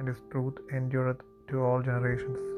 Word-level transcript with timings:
and 0.00 0.08
his 0.08 0.16
truth 0.16 0.54
endureth 0.78 1.22
to 1.50 1.58
all 1.60 1.84
generations. 1.86 2.54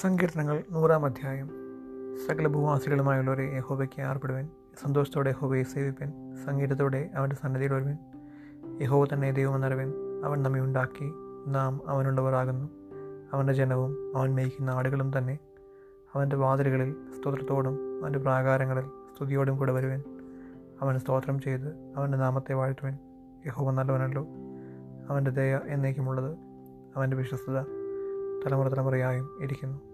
സങ്കീർത്തനങ്ങൾ 0.00 0.62
നൂറാം 0.70 1.04
അധ്യായം. 1.04 1.50
സകല 2.28 2.46
ഭൂവാസികളുമായുള്ളവരെ 2.46 3.56
യഹോബയ്ക്ക് 3.56 4.02
ആർപ്പെടുവൻ. 4.02 4.48
സന്തോഷത്തോടെ 4.82 5.30
യഹോബയെ 5.30 5.62
സേവിപ്പൻ. 5.62 6.36
സംഗീതത്തോടെ 6.46 7.10
അവന്റെ 7.14 7.36
സന്നദ്ധിയിൽ 7.36 7.72
വരുവൻ 7.72 7.96
യഹോവ 8.82 9.04
തന്നെ 9.04 9.30
ദൈവമെന്നറിവൻ 9.30 9.92
അവൻ 10.24 10.42
നമ്മെ 10.42 10.60
ഉണ്ടാക്കി. 10.60 11.12
നാം 11.46 11.80
അവനുള്ളവരാകുന്നു. 11.88 12.79
അവന്റെ 13.32 13.52
ജനവും 13.52 14.16
അവൻ 14.16 14.34
മേയ്ക്കുന്ന 14.34 14.70
ആടുകളും 14.70 15.18
തന്നെ 15.18 15.38
അവന്റെ 16.14 16.36
വാതിലുകളിൽ 16.36 16.92
സ്തോത്രത്തോടും 16.92 18.00
അവന്റെ 18.02 18.18
പ്രാകാരങ്ങളിൽ 18.18 18.82
സ്തുതിയോടും 18.82 19.58
കൂടെ 19.58 19.72
വരുവൻ. 19.72 20.02
അവൻ 20.82 20.98
സ്തോത്രം 20.98 21.40
ചെയ്ത് 21.40 21.92
അവന്റെ 21.96 22.18
നാമത്തെ 22.18 22.52
വാഴ്ത്തുവൻ. 22.52 22.98
യഹോവ 23.46 23.70
നല്ലവനല്ലോ. 23.70 24.26
അവന്റെ 25.08 25.30
ദയ 25.30 25.66
എന്നേക്കുമുള്ളത് 25.66 26.36
അവന്റെ 26.96 27.16
വിശ്വസ്തത 27.16 27.60
തലമുറ 28.46 28.68
തലമുറയായും 28.68 29.38
ഇരിക്കുന്നു. 29.42 29.89